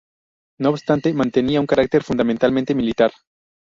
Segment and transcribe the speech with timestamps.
[0.59, 3.11] No obstante, mantenía un carácter fundamentalmente militar.